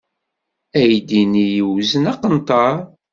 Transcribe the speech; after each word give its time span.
Aydi-nni 0.79 1.45
yewzen 1.55 2.05
aqenṭar. 2.11 2.75